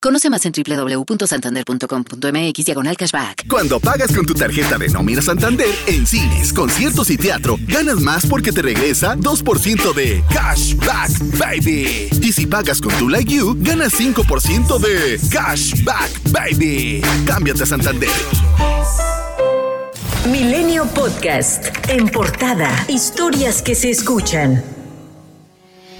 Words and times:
Conoce 0.00 0.30
más 0.30 0.46
en 0.46 0.52
www.santander.com.mx 0.52 2.64
diagonal 2.64 2.96
cashback. 2.96 3.48
Cuando 3.48 3.80
pagas 3.80 4.14
con 4.14 4.24
tu 4.24 4.32
tarjeta 4.32 4.78
de 4.78 4.88
nómina 4.90 5.20
Santander 5.20 5.66
en 5.88 6.06
cines, 6.06 6.52
conciertos 6.52 7.10
y 7.10 7.16
teatro, 7.16 7.56
ganas 7.66 7.96
más 7.96 8.24
porque 8.24 8.52
te 8.52 8.62
regresa 8.62 9.16
2% 9.16 9.92
de 9.94 10.22
cashback, 10.32 11.10
baby. 11.36 12.10
Y 12.22 12.32
si 12.32 12.46
pagas 12.46 12.80
con 12.80 12.96
tu 12.96 13.08
Like 13.08 13.34
You, 13.34 13.56
ganas 13.58 13.92
5% 13.98 14.78
de 14.78 15.18
cashback, 15.30 16.30
baby. 16.30 17.02
Cámbiate 17.26 17.64
a 17.64 17.66
Santander. 17.66 18.08
Milenio 20.30 20.86
Podcast. 20.94 21.76
En 21.88 22.08
portada. 22.08 22.70
Historias 22.86 23.62
que 23.62 23.74
se 23.74 23.90
escuchan. 23.90 24.62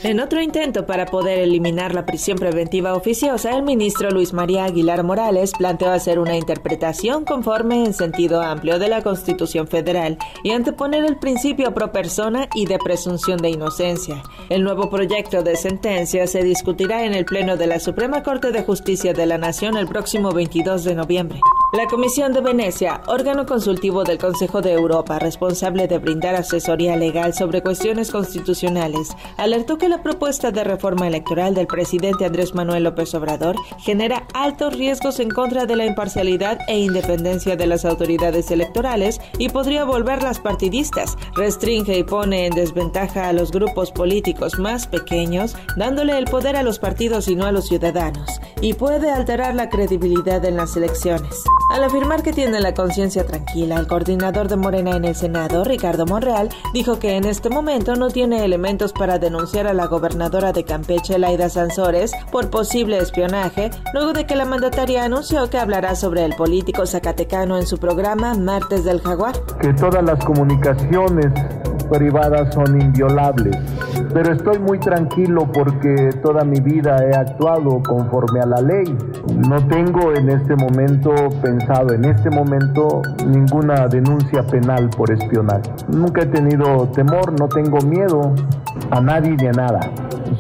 En 0.04 0.20
otro 0.20 0.40
intento 0.40 0.86
para 0.86 1.06
poder 1.06 1.40
eliminar 1.40 1.92
la 1.92 2.06
prisión 2.06 2.38
preventiva 2.38 2.94
oficiosa, 2.94 3.56
el 3.56 3.64
ministro 3.64 4.10
Luis 4.10 4.32
María 4.32 4.64
Aguilar 4.64 5.02
Morales 5.02 5.50
planteó 5.58 5.90
hacer 5.90 6.20
una 6.20 6.36
interpretación 6.36 7.24
conforme 7.24 7.84
en 7.84 7.92
sentido 7.92 8.40
amplio 8.40 8.78
de 8.78 8.88
la 8.88 9.02
Constitución 9.02 9.66
Federal 9.66 10.16
y 10.44 10.52
anteponer 10.52 11.04
el 11.04 11.18
principio 11.18 11.74
pro 11.74 11.90
persona 11.90 12.48
y 12.54 12.66
de 12.66 12.78
presunción 12.78 13.38
de 13.38 13.50
inocencia. 13.50 14.22
El 14.48 14.62
nuevo 14.62 14.88
proyecto 14.88 15.42
de 15.42 15.56
sentencia 15.56 16.28
se 16.28 16.44
discutirá 16.44 17.04
en 17.04 17.14
el 17.14 17.24
Pleno 17.24 17.56
de 17.56 17.66
la 17.66 17.80
Suprema 17.80 18.22
Corte 18.22 18.52
de 18.52 18.62
Justicia 18.62 19.12
de 19.12 19.26
la 19.26 19.36
Nación 19.36 19.76
el 19.76 19.88
próximo 19.88 20.30
22 20.30 20.84
de 20.84 20.94
noviembre. 20.94 21.40
La 21.70 21.84
Comisión 21.84 22.32
de 22.32 22.40
Venecia, 22.40 23.02
órgano 23.08 23.44
consultivo 23.44 24.02
del 24.02 24.16
Consejo 24.16 24.62
de 24.62 24.72
Europa 24.72 25.18
responsable 25.18 25.86
de 25.86 25.98
brindar 25.98 26.34
asesoría 26.34 26.96
legal 26.96 27.34
sobre 27.34 27.60
cuestiones 27.60 28.10
constitucionales, 28.10 29.10
alertó 29.36 29.76
que 29.76 29.90
la 29.90 30.02
propuesta 30.02 30.50
de 30.50 30.64
reforma 30.64 31.06
electoral 31.06 31.54
del 31.54 31.66
presidente 31.66 32.24
Andrés 32.24 32.54
Manuel 32.54 32.84
López 32.84 33.14
Obrador 33.14 33.54
genera 33.80 34.26
altos 34.32 34.78
riesgos 34.78 35.20
en 35.20 35.28
contra 35.28 35.66
de 35.66 35.76
la 35.76 35.84
imparcialidad 35.84 36.58
e 36.68 36.78
independencia 36.78 37.54
de 37.54 37.66
las 37.66 37.84
autoridades 37.84 38.50
electorales 38.50 39.20
y 39.36 39.50
podría 39.50 39.84
volverlas 39.84 40.40
partidistas, 40.40 41.18
restringe 41.36 41.98
y 41.98 42.02
pone 42.02 42.46
en 42.46 42.54
desventaja 42.54 43.28
a 43.28 43.34
los 43.34 43.52
grupos 43.52 43.92
políticos 43.92 44.58
más 44.58 44.86
pequeños, 44.86 45.54
dándole 45.76 46.16
el 46.16 46.24
poder 46.24 46.56
a 46.56 46.62
los 46.62 46.78
partidos 46.78 47.28
y 47.28 47.36
no 47.36 47.44
a 47.44 47.52
los 47.52 47.68
ciudadanos, 47.68 48.40
y 48.62 48.72
puede 48.72 49.10
alterar 49.10 49.54
la 49.54 49.68
credibilidad 49.68 50.42
en 50.46 50.56
las 50.56 50.74
elecciones. 50.74 51.44
Al 51.70 51.84
afirmar 51.84 52.22
que 52.22 52.32
tiene 52.32 52.60
la 52.60 52.72
conciencia 52.72 53.26
tranquila, 53.26 53.76
el 53.76 53.86
coordinador 53.86 54.48
de 54.48 54.56
Morena 54.56 54.96
en 54.96 55.04
el 55.04 55.14
Senado, 55.14 55.64
Ricardo 55.64 56.06
Monreal, 56.06 56.48
dijo 56.72 56.98
que 56.98 57.16
en 57.16 57.26
este 57.26 57.50
momento 57.50 57.94
no 57.94 58.08
tiene 58.08 58.42
elementos 58.42 58.94
para 58.94 59.18
denunciar 59.18 59.66
a 59.66 59.74
la 59.74 59.86
gobernadora 59.86 60.52
de 60.52 60.64
Campeche, 60.64 61.18
Laida 61.18 61.50
Sansores, 61.50 62.12
por 62.32 62.48
posible 62.48 62.96
espionaje, 62.96 63.70
luego 63.92 64.14
de 64.14 64.24
que 64.24 64.34
la 64.34 64.46
mandataria 64.46 65.04
anunció 65.04 65.50
que 65.50 65.58
hablará 65.58 65.94
sobre 65.94 66.24
el 66.24 66.34
político 66.36 66.86
zacatecano 66.86 67.58
en 67.58 67.66
su 67.66 67.76
programa 67.76 68.32
Martes 68.32 68.84
del 68.84 69.02
Jaguar. 69.02 69.34
Que 69.60 69.74
todas 69.74 70.02
las 70.02 70.24
comunicaciones 70.24 71.32
privadas 71.90 72.54
son 72.54 72.80
inviolables. 72.80 73.56
Pero 74.12 74.32
estoy 74.32 74.58
muy 74.58 74.78
tranquilo 74.78 75.50
porque 75.52 76.10
toda 76.22 76.44
mi 76.44 76.60
vida 76.60 76.96
he 77.04 77.14
actuado 77.14 77.82
conforme 77.82 78.40
a 78.40 78.46
la 78.46 78.60
ley. 78.60 78.96
No 79.48 79.66
tengo 79.68 80.14
en 80.14 80.30
este 80.30 80.56
momento 80.56 81.12
pensado, 81.42 81.94
en 81.94 82.04
este 82.04 82.30
momento, 82.30 83.02
ninguna 83.26 83.86
denuncia 83.88 84.42
penal 84.46 84.88
por 84.90 85.10
espionaje. 85.10 85.70
Nunca 85.88 86.22
he 86.22 86.26
tenido 86.26 86.88
temor, 86.88 87.38
no 87.38 87.48
tengo 87.48 87.78
miedo 87.80 88.34
a 88.90 89.00
nadie 89.00 89.36
ni 89.36 89.46
a 89.46 89.52
nada. 89.52 89.80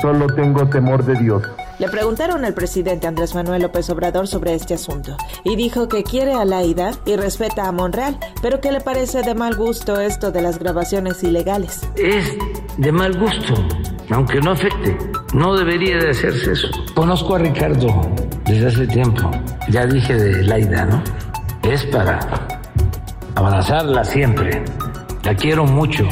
Solo 0.00 0.26
tengo 0.26 0.66
temor 0.68 1.04
de 1.04 1.14
Dios. 1.14 1.42
Le 1.78 1.88
preguntaron 1.88 2.44
al 2.44 2.54
presidente 2.54 3.06
Andrés 3.06 3.36
Manuel 3.36 3.62
López 3.62 3.88
Obrador 3.90 4.26
sobre 4.26 4.54
este 4.54 4.74
asunto 4.74 5.16
y 5.44 5.54
dijo 5.54 5.86
que 5.86 6.02
quiere 6.02 6.34
a 6.34 6.44
Laida 6.44 6.90
y 7.06 7.14
respeta 7.14 7.68
a 7.68 7.72
Monreal, 7.72 8.18
pero 8.42 8.60
que 8.60 8.72
le 8.72 8.80
parece 8.80 9.22
de 9.22 9.34
mal 9.34 9.54
gusto 9.54 10.00
esto 10.00 10.32
de 10.32 10.42
las 10.42 10.58
grabaciones 10.58 11.22
ilegales. 11.22 11.82
Es 11.94 12.36
de 12.78 12.92
mal 12.92 13.18
gusto, 13.18 13.54
aunque 14.10 14.40
no 14.40 14.52
afecte. 14.52 14.96
No 15.34 15.56
debería 15.56 15.98
de 15.98 16.10
hacerse 16.10 16.52
eso. 16.52 16.68
Conozco 16.94 17.34
a 17.34 17.38
Ricardo 17.38 17.88
desde 18.46 18.68
hace 18.68 18.86
tiempo. 18.86 19.30
Ya 19.68 19.84
dije 19.86 20.14
de 20.14 20.44
Laida, 20.44 20.86
¿no? 20.86 21.02
Es 21.68 21.84
para 21.86 22.20
abrazarla 23.34 24.04
siempre. 24.04 24.64
La 25.24 25.34
quiero 25.34 25.66
mucho 25.66 26.08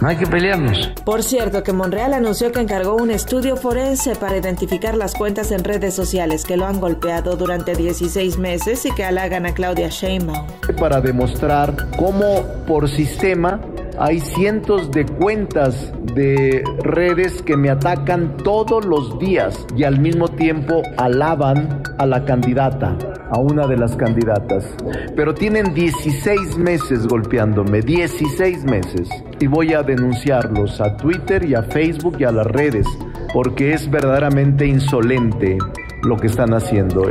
no 0.00 0.08
hay 0.08 0.16
que 0.16 0.26
pelearnos. 0.26 0.92
Por 1.04 1.22
cierto, 1.22 1.62
que 1.62 1.74
Monreal 1.74 2.14
anunció 2.14 2.52
que 2.52 2.60
encargó 2.60 2.96
un 2.96 3.10
estudio 3.10 3.56
forense 3.56 4.16
para 4.16 4.38
identificar 4.38 4.96
las 4.96 5.14
cuentas 5.14 5.52
en 5.52 5.62
redes 5.62 5.94
sociales 5.94 6.44
que 6.44 6.56
lo 6.56 6.64
han 6.64 6.80
golpeado 6.80 7.36
durante 7.36 7.74
16 7.74 8.38
meses 8.38 8.86
y 8.86 8.92
que 8.92 9.04
halagan 9.04 9.44
a 9.44 9.52
Claudia 9.52 9.88
Sheinbaum. 9.88 10.46
Para 10.78 11.02
demostrar 11.02 11.90
cómo 11.98 12.44
por 12.66 12.88
sistema 12.88 13.60
hay 14.00 14.18
cientos 14.18 14.90
de 14.90 15.04
cuentas 15.04 15.92
de 16.14 16.64
redes 16.82 17.42
que 17.42 17.54
me 17.54 17.68
atacan 17.68 18.38
todos 18.38 18.86
los 18.86 19.18
días 19.18 19.66
y 19.76 19.84
al 19.84 20.00
mismo 20.00 20.26
tiempo 20.26 20.82
alaban 20.96 21.82
a 21.98 22.06
la 22.06 22.24
candidata, 22.24 22.96
a 23.30 23.38
una 23.38 23.66
de 23.66 23.76
las 23.76 23.96
candidatas. 23.96 24.66
Pero 25.14 25.34
tienen 25.34 25.74
16 25.74 26.56
meses 26.56 27.06
golpeándome, 27.06 27.82
16 27.82 28.64
meses. 28.64 29.10
Y 29.38 29.46
voy 29.46 29.74
a 29.74 29.82
denunciarlos 29.82 30.80
a 30.80 30.96
Twitter 30.96 31.44
y 31.44 31.54
a 31.54 31.62
Facebook 31.62 32.16
y 32.18 32.24
a 32.24 32.32
las 32.32 32.46
redes, 32.46 32.86
porque 33.34 33.74
es 33.74 33.90
verdaderamente 33.90 34.66
insolente 34.66 35.58
lo 36.04 36.16
que 36.16 36.28
están 36.28 36.54
haciendo. 36.54 37.02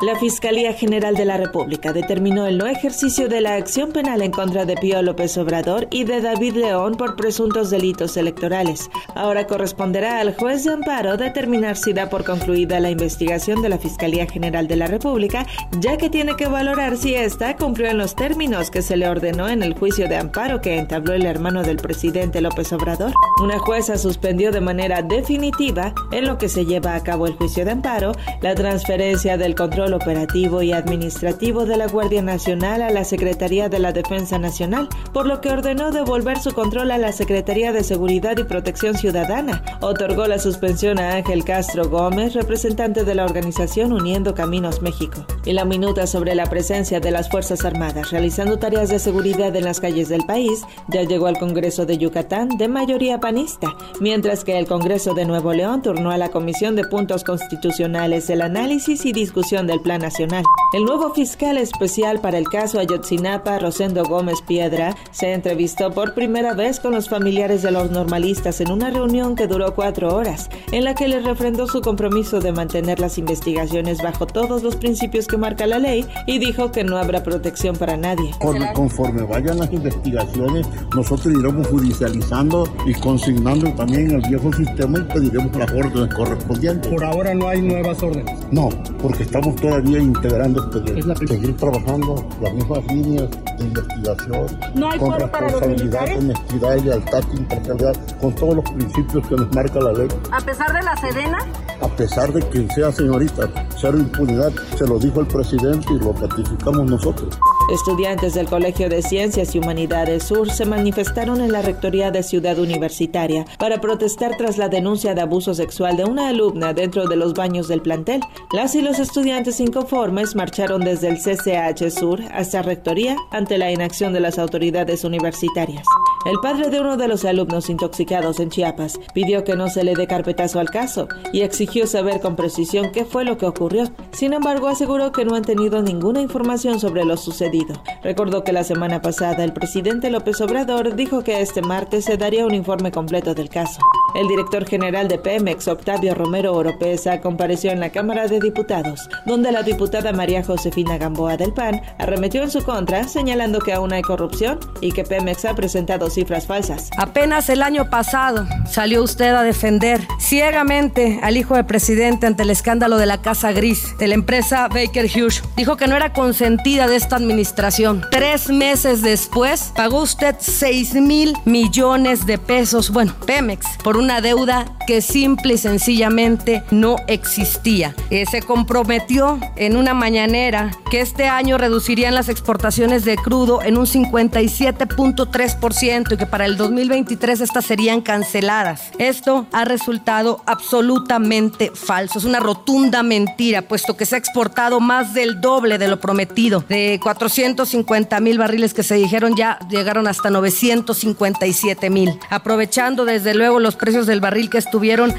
La 0.00 0.16
Fiscalía 0.16 0.72
General 0.74 1.14
de 1.14 1.24
la 1.24 1.36
República 1.36 1.92
determinó 1.92 2.46
el 2.46 2.58
no 2.58 2.66
ejercicio 2.66 3.28
de 3.28 3.40
la 3.40 3.54
acción 3.54 3.92
penal 3.92 4.22
en 4.22 4.32
contra 4.32 4.64
de 4.64 4.76
Pío 4.76 5.00
López 5.02 5.38
Obrador 5.38 5.86
y 5.90 6.02
de 6.02 6.20
David 6.20 6.56
León 6.56 6.96
por 6.96 7.14
presuntos 7.14 7.70
delitos 7.70 8.16
electorales. 8.16 8.90
Ahora 9.14 9.46
corresponderá 9.46 10.18
al 10.18 10.34
juez 10.34 10.64
de 10.64 10.72
amparo 10.72 11.16
determinar 11.16 11.76
si 11.76 11.92
da 11.92 12.10
por 12.10 12.24
concluida 12.24 12.80
la 12.80 12.90
investigación 12.90 13.62
de 13.62 13.68
la 13.68 13.78
Fiscalía 13.78 14.26
General 14.26 14.66
de 14.66 14.76
la 14.76 14.88
República, 14.88 15.46
ya 15.80 15.96
que 15.96 16.10
tiene 16.10 16.34
que 16.34 16.48
valorar 16.48 16.96
si 16.96 17.14
ésta 17.14 17.56
cumplió 17.56 17.88
en 17.88 17.98
los 17.98 18.16
términos 18.16 18.70
que 18.70 18.82
se 18.82 18.96
le 18.96 19.08
ordenó 19.08 19.48
en 19.48 19.62
el 19.62 19.74
juicio 19.74 20.08
de 20.08 20.16
amparo 20.16 20.60
que 20.60 20.76
entabló 20.76 21.14
el 21.14 21.24
hermano 21.24 21.62
del 21.62 21.76
presidente 21.76 22.40
López 22.40 22.72
Obrador. 22.72 23.12
Una 23.40 23.60
jueza 23.60 23.96
suspendió 23.96 24.50
de 24.50 24.60
manera 24.60 25.02
definitiva, 25.02 25.94
en 26.10 26.26
lo 26.26 26.36
que 26.36 26.48
se 26.48 26.66
lleva 26.66 26.96
a 26.96 27.02
cabo 27.02 27.28
el 27.28 27.34
juicio 27.34 27.64
de 27.64 27.70
amparo, 27.70 28.12
la 28.42 28.56
transferencia 28.56 29.36
del 29.38 29.54
control 29.54 29.83
operativo 29.92 30.62
y 30.62 30.72
administrativo 30.72 31.66
de 31.66 31.76
la 31.76 31.88
Guardia 31.88 32.22
Nacional 32.22 32.80
a 32.80 32.90
la 32.90 33.04
Secretaría 33.04 33.68
de 33.68 33.78
la 33.78 33.92
Defensa 33.92 34.38
Nacional, 34.38 34.88
por 35.12 35.26
lo 35.26 35.40
que 35.40 35.50
ordenó 35.50 35.90
devolver 35.90 36.38
su 36.38 36.54
control 36.54 36.92
a 36.92 36.98
la 36.98 37.12
Secretaría 37.12 37.72
de 37.72 37.84
Seguridad 37.84 38.38
y 38.38 38.44
Protección 38.44 38.96
Ciudadana. 38.96 39.62
Otorgó 39.80 40.26
la 40.26 40.38
suspensión 40.38 40.98
a 40.98 41.16
Ángel 41.16 41.44
Castro 41.44 41.88
Gómez, 41.88 42.34
representante 42.34 43.04
de 43.04 43.14
la 43.14 43.24
organización 43.24 43.92
Uniendo 43.92 44.34
Caminos 44.34 44.80
México. 44.80 45.26
Y 45.44 45.52
la 45.52 45.64
minuta 45.64 46.06
sobre 46.06 46.34
la 46.34 46.46
presencia 46.46 47.00
de 47.00 47.10
las 47.10 47.28
Fuerzas 47.28 47.64
Armadas 47.64 48.10
realizando 48.10 48.58
tareas 48.58 48.88
de 48.88 48.98
seguridad 48.98 49.54
en 49.54 49.64
las 49.64 49.80
calles 49.80 50.08
del 50.08 50.24
país 50.24 50.62
ya 50.88 51.02
llegó 51.02 51.26
al 51.26 51.38
Congreso 51.38 51.86
de 51.86 51.98
Yucatán 51.98 52.48
de 52.56 52.68
mayoría 52.68 53.20
panista, 53.20 53.76
mientras 54.00 54.44
que 54.44 54.58
el 54.58 54.66
Congreso 54.66 55.14
de 55.14 55.24
Nuevo 55.24 55.52
León 55.52 55.82
turnó 55.82 56.10
a 56.10 56.18
la 56.18 56.30
Comisión 56.30 56.76
de 56.76 56.84
Puntos 56.84 57.24
Constitucionales 57.24 58.30
el 58.30 58.42
análisis 58.42 59.04
y 59.04 59.12
discusión 59.12 59.66
de 59.66 59.73
Plan 59.80 60.00
Nacional. 60.00 60.44
El 60.72 60.84
nuevo 60.84 61.12
fiscal 61.14 61.56
especial 61.56 62.20
para 62.20 62.38
el 62.38 62.48
caso 62.48 62.78
Ayotzinapa, 62.80 63.58
Rosendo 63.58 64.04
Gómez 64.04 64.42
Piedra, 64.42 64.96
se 65.12 65.32
entrevistó 65.32 65.92
por 65.92 66.14
primera 66.14 66.54
vez 66.54 66.80
con 66.80 66.92
los 66.92 67.08
familiares 67.08 67.62
de 67.62 67.70
los 67.70 67.90
normalistas 67.90 68.60
en 68.60 68.72
una 68.72 68.90
reunión 68.90 69.36
que 69.36 69.46
duró 69.46 69.74
cuatro 69.74 70.14
horas, 70.14 70.50
en 70.72 70.84
la 70.84 70.94
que 70.94 71.08
les 71.08 71.24
refrendó 71.24 71.66
su 71.66 71.80
compromiso 71.80 72.40
de 72.40 72.52
mantener 72.52 72.98
las 72.98 73.18
investigaciones 73.18 74.02
bajo 74.02 74.26
todos 74.26 74.62
los 74.62 74.76
principios 74.76 75.26
que 75.26 75.36
marca 75.36 75.66
la 75.66 75.78
ley 75.78 76.06
y 76.26 76.38
dijo 76.38 76.72
que 76.72 76.84
no 76.84 76.96
habrá 76.96 77.22
protección 77.22 77.76
para 77.76 77.96
nadie. 77.96 78.30
Conforme 78.74 79.22
vayan 79.22 79.58
las 79.58 79.72
investigaciones, 79.72 80.66
nosotros 80.94 81.34
iremos 81.38 81.66
judicializando 81.68 82.68
y 82.86 82.94
consignando 82.94 83.72
también 83.74 84.10
el 84.10 84.28
viejo 84.28 84.52
sistema 84.52 84.98
y 84.98 85.02
pediremos 85.02 85.56
las 85.56 85.70
órdenes 85.70 86.14
correspondientes. 86.14 86.92
Por 86.92 87.04
ahora 87.04 87.34
no 87.34 87.48
hay 87.48 87.62
nuevas 87.62 88.02
órdenes. 88.02 88.38
No, 88.50 88.68
porque 89.00 89.22
estamos 89.22 89.54
todavía 89.64 89.98
integrando 89.98 90.62
expedientes. 90.62 91.28
Seguir 91.28 91.56
trabajando 91.56 92.26
las 92.40 92.52
mismas 92.52 92.86
líneas 92.86 93.30
de 93.58 93.64
investigación. 93.64 94.46
No 94.74 94.90
hay 94.90 94.98
con 94.98 95.10
para 95.10 95.46
responsabilidad, 95.48 96.18
honestidad, 96.18 96.78
lealtad, 96.78 97.22
imparcialidad, 97.32 97.96
con 98.20 98.34
todos 98.34 98.56
los 98.56 98.70
principios 98.70 99.26
que 99.26 99.36
nos 99.36 99.54
marca 99.54 99.80
la 99.80 99.92
ley. 99.92 100.08
A 100.32 100.40
pesar 100.40 100.72
de 100.72 100.82
la 100.82 100.96
sedena. 100.96 101.38
A 101.80 101.88
pesar 101.88 102.32
de 102.32 102.40
que 102.48 102.68
sea 102.74 102.92
señorita, 102.92 103.48
cero 103.76 103.98
impunidad, 103.98 104.52
se 104.76 104.86
lo 104.86 104.98
dijo 104.98 105.20
el 105.20 105.26
presidente 105.26 105.86
y 105.92 105.98
lo 105.98 106.12
ratificamos 106.12 106.90
nosotros. 106.90 107.38
Estudiantes 107.70 108.34
del 108.34 108.46
Colegio 108.46 108.90
de 108.90 109.00
Ciencias 109.00 109.54
y 109.54 109.58
Humanidades 109.58 110.24
Sur 110.24 110.50
se 110.50 110.66
manifestaron 110.66 111.40
en 111.40 111.50
la 111.50 111.62
Rectoría 111.62 112.10
de 112.10 112.22
Ciudad 112.22 112.58
Universitaria 112.58 113.46
para 113.58 113.80
protestar 113.80 114.36
tras 114.36 114.58
la 114.58 114.68
denuncia 114.68 115.14
de 115.14 115.22
abuso 115.22 115.54
sexual 115.54 115.96
de 115.96 116.04
una 116.04 116.28
alumna 116.28 116.74
dentro 116.74 117.06
de 117.06 117.16
los 117.16 117.32
baños 117.32 117.66
del 117.66 117.80
plantel. 117.80 118.20
Las 118.52 118.74
y 118.74 118.82
los 118.82 118.98
estudiantes 118.98 119.60
inconformes 119.60 120.36
marcharon 120.36 120.82
desde 120.82 121.08
el 121.08 121.16
CCH 121.16 121.90
Sur 121.90 122.20
hasta 122.32 122.60
Rectoría 122.60 123.16
ante 123.30 123.56
la 123.56 123.72
inacción 123.72 124.12
de 124.12 124.20
las 124.20 124.38
autoridades 124.38 125.02
universitarias. 125.02 125.86
El 126.24 126.40
padre 126.40 126.70
de 126.70 126.80
uno 126.80 126.96
de 126.96 127.06
los 127.06 127.26
alumnos 127.26 127.68
intoxicados 127.68 128.40
en 128.40 128.48
Chiapas 128.48 128.98
pidió 129.12 129.44
que 129.44 129.56
no 129.56 129.68
se 129.68 129.84
le 129.84 129.94
dé 129.94 130.06
carpetazo 130.06 130.58
al 130.58 130.70
caso 130.70 131.06
y 131.34 131.42
exigió 131.42 131.86
saber 131.86 132.20
con 132.20 132.34
precisión 132.34 132.92
qué 132.92 133.04
fue 133.04 133.26
lo 133.26 133.36
que 133.36 133.44
ocurrió. 133.44 133.90
Sin 134.12 134.32
embargo, 134.32 134.68
aseguró 134.68 135.12
que 135.12 135.26
no 135.26 135.34
han 135.34 135.42
tenido 135.42 135.82
ninguna 135.82 136.22
información 136.22 136.80
sobre 136.80 137.04
lo 137.04 137.18
sucedido. 137.18 137.74
Recordó 138.02 138.42
que 138.42 138.52
la 138.52 138.64
semana 138.64 139.02
pasada 139.02 139.44
el 139.44 139.52
presidente 139.52 140.08
López 140.08 140.40
Obrador 140.40 140.96
dijo 140.96 141.22
que 141.22 141.42
este 141.42 141.60
martes 141.60 142.06
se 142.06 142.16
daría 142.16 142.46
un 142.46 142.54
informe 142.54 142.90
completo 142.90 143.34
del 143.34 143.50
caso. 143.50 143.80
El 144.14 144.28
director 144.28 144.64
general 144.64 145.08
de 145.08 145.18
Pemex, 145.18 145.66
Octavio 145.66 146.14
Romero 146.14 146.52
Oropesa, 146.54 147.20
compareció 147.20 147.72
en 147.72 147.80
la 147.80 147.90
Cámara 147.90 148.28
de 148.28 148.38
Diputados, 148.38 149.08
donde 149.26 149.50
la 149.50 149.64
diputada 149.64 150.12
María 150.12 150.44
Josefina 150.44 150.98
Gamboa 150.98 151.36
del 151.36 151.52
PAN 151.52 151.82
arremetió 151.98 152.44
en 152.44 152.50
su 152.52 152.62
contra, 152.62 153.08
señalando 153.08 153.58
que 153.58 153.72
aún 153.72 153.92
hay 153.92 154.02
corrupción 154.02 154.60
y 154.80 154.92
que 154.92 155.02
Pemex 155.02 155.44
ha 155.46 155.56
presentado 155.56 156.10
cifras 156.10 156.46
falsas. 156.46 156.90
Apenas 156.96 157.48
el 157.48 157.60
año 157.60 157.90
pasado 157.90 158.46
salió 158.70 159.02
usted 159.02 159.34
a 159.34 159.42
defender 159.42 160.06
ciegamente 160.20 161.18
al 161.22 161.36
hijo 161.36 161.56
del 161.56 161.66
presidente 161.66 162.28
ante 162.28 162.44
el 162.44 162.50
escándalo 162.50 162.98
de 162.98 163.06
la 163.06 163.20
Casa 163.20 163.50
Gris 163.50 163.98
de 163.98 164.06
la 164.06 164.14
empresa 164.14 164.68
Baker 164.68 165.06
Hughes. 165.06 165.42
Dijo 165.56 165.76
que 165.76 165.88
no 165.88 165.96
era 165.96 166.12
consentida 166.12 166.86
de 166.86 166.94
esta 166.94 167.16
administración. 167.16 168.04
Tres 168.12 168.48
meses 168.48 169.02
después 169.02 169.72
pagó 169.74 170.02
usted 170.02 170.36
6 170.38 170.94
mil 170.94 171.34
millones 171.44 172.26
de 172.26 172.38
pesos, 172.38 172.90
bueno, 172.90 173.12
Pemex, 173.26 173.66
por 173.82 174.03
una 174.04 174.20
deuda 174.20 174.66
que 174.86 175.02
simple 175.02 175.54
y 175.54 175.58
sencillamente 175.58 176.62
no 176.70 176.94
existía. 177.06 177.94
Eh, 178.10 178.24
se 178.30 178.42
comprometió 178.42 179.40
en 179.56 179.76
una 179.76 179.94
mañanera 179.94 180.70
que 180.90 181.00
este 181.00 181.28
año 181.28 181.56
reducirían 181.58 182.14
las 182.14 182.28
exportaciones 182.28 183.04
de 183.04 183.16
crudo 183.16 183.62
en 183.62 183.78
un 183.78 183.86
57.3% 183.86 186.12
y 186.12 186.16
que 186.16 186.26
para 186.26 186.46
el 186.46 186.56
2023 186.56 187.40
estas 187.40 187.64
serían 187.64 188.00
canceladas. 188.00 188.90
Esto 188.98 189.46
ha 189.52 189.64
resultado 189.64 190.42
absolutamente 190.46 191.70
falso. 191.74 192.18
Es 192.18 192.24
una 192.24 192.40
rotunda 192.40 193.02
mentira, 193.02 193.62
puesto 193.62 193.96
que 193.96 194.06
se 194.06 194.16
ha 194.16 194.18
exportado 194.18 194.80
más 194.80 195.14
del 195.14 195.40
doble 195.40 195.78
de 195.78 195.88
lo 195.88 196.00
prometido. 196.00 196.64
De 196.68 197.00
450 197.02 198.20
mil 198.20 198.38
barriles 198.38 198.74
que 198.74 198.82
se 198.82 198.96
dijeron 198.96 199.34
ya 199.36 199.58
llegaron 199.68 200.06
hasta 200.06 200.30
957 200.30 201.90
mil. 201.90 202.18
Aprovechando 202.30 203.04
desde 203.04 203.34
luego 203.34 203.60
los 203.60 203.76
precios 203.76 204.06
del 204.06 204.20
barril 204.20 204.50
que 204.50 204.58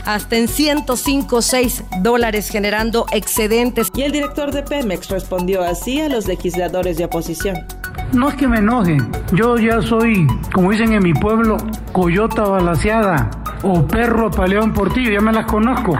hasta 0.05 0.35
en 0.35 0.47
105.6 0.47 2.01
dólares 2.01 2.49
generando 2.49 3.05
excedentes. 3.13 3.89
Y 3.95 4.01
el 4.01 4.11
director 4.11 4.51
de 4.51 4.63
Pemex 4.63 5.07
respondió 5.09 5.63
así 5.63 6.01
a 6.01 6.09
los 6.09 6.27
legisladores 6.27 6.97
de 6.97 7.05
oposición. 7.05 7.65
No 8.11 8.27
es 8.27 8.35
que 8.35 8.49
me 8.49 8.57
enoje, 8.57 8.97
yo 9.31 9.57
ya 9.57 9.81
soy, 9.81 10.27
como 10.53 10.71
dicen 10.71 10.91
en 10.91 11.03
mi 11.03 11.13
pueblo, 11.13 11.55
coyota 11.93 12.43
balaseada 12.43 13.29
o 13.63 13.87
perro 13.87 14.29
paleón 14.29 14.73
por 14.73 14.93
ti, 14.93 15.09
ya 15.09 15.21
me 15.21 15.31
las 15.31 15.45
conozco. 15.45 15.97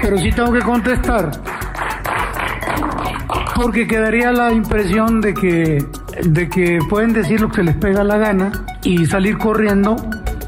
Pero 0.00 0.16
sí 0.18 0.30
tengo 0.30 0.52
que 0.52 0.60
contestar. 0.60 1.32
Porque 3.56 3.88
quedaría 3.88 4.30
la 4.30 4.52
impresión 4.52 5.20
de 5.20 5.34
que, 5.34 5.84
de 6.22 6.48
que 6.48 6.78
pueden 6.88 7.12
decir 7.12 7.40
lo 7.40 7.48
que 7.48 7.56
se 7.56 7.62
les 7.64 7.76
pega 7.76 8.04
la 8.04 8.16
gana 8.16 8.52
y 8.84 9.06
salir 9.06 9.38
corriendo 9.38 9.96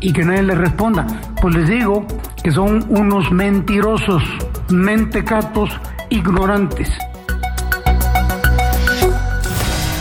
y 0.00 0.12
que 0.12 0.24
nadie 0.24 0.42
les 0.44 0.58
responda. 0.58 1.06
Pues 1.44 1.56
les 1.56 1.68
digo 1.68 2.06
que 2.42 2.50
son 2.50 2.86
unos 2.88 3.30
mentirosos, 3.30 4.22
mentecatos, 4.70 5.68
ignorantes. 6.08 6.88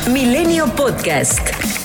Milenio 0.10 0.68
Podcast. 0.68 1.83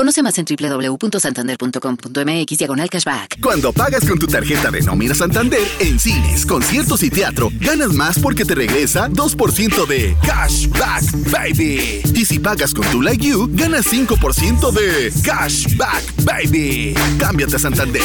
Conoce 0.00 0.22
más 0.22 0.38
en 0.38 0.46
www.santander.com.mx 0.46 2.58
diagonal 2.58 2.88
cashback. 2.88 3.38
Cuando 3.42 3.70
pagas 3.70 4.08
con 4.08 4.18
tu 4.18 4.26
tarjeta 4.26 4.70
de 4.70 4.80
nómina 4.80 5.14
Santander 5.14 5.60
en 5.78 6.00
cines, 6.00 6.46
conciertos 6.46 7.02
y 7.02 7.10
teatro, 7.10 7.50
ganas 7.60 7.92
más 7.92 8.18
porque 8.18 8.46
te 8.46 8.54
regresa 8.54 9.10
2% 9.10 9.86
de 9.86 10.16
cashback, 10.22 11.02
baby. 11.30 12.00
Y 12.14 12.24
si 12.24 12.38
pagas 12.38 12.72
con 12.72 12.90
tu 12.90 13.02
Like 13.02 13.26
You, 13.26 13.50
ganas 13.52 13.92
5% 13.92 14.72
de 14.72 15.12
cashback, 15.22 16.24
baby. 16.24 16.94
Cámbiate 17.18 17.56
a 17.56 17.58
Santander. 17.58 18.00